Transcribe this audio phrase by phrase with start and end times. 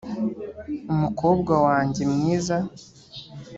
[0.93, 2.57] umukobwa wanjye mwiza.